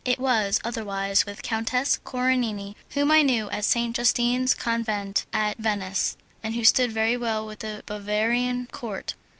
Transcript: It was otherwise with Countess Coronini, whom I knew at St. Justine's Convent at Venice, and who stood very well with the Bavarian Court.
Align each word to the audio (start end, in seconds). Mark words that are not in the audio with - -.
It 0.03 0.17
was 0.17 0.59
otherwise 0.63 1.27
with 1.27 1.43
Countess 1.43 1.99
Coronini, 2.03 2.75
whom 2.95 3.11
I 3.11 3.21
knew 3.21 3.51
at 3.51 3.65
St. 3.65 3.95
Justine's 3.95 4.55
Convent 4.55 5.27
at 5.31 5.59
Venice, 5.59 6.17
and 6.41 6.55
who 6.55 6.65
stood 6.65 6.91
very 6.91 7.15
well 7.15 7.45
with 7.45 7.59
the 7.59 7.83
Bavarian 7.85 8.65
Court. 8.71 9.13